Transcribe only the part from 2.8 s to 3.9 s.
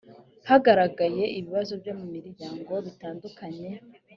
bitandukanye